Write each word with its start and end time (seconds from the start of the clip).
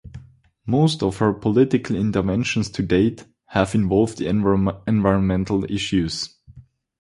Most 0.65 1.03
of 1.03 1.17
her 1.17 1.31
political 1.31 1.95
interventions 1.95 2.71
to 2.71 2.81
date 2.81 3.27
have 3.49 3.75
involved 3.75 4.19
environmental 4.19 5.63
issues. 5.71 6.37